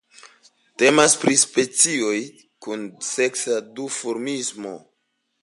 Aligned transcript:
Temas 0.83 1.15
pri 1.23 1.35
specioj 1.41 2.17
kun 2.67 2.89
seksa 3.11 3.61
duformismo. 3.77 4.75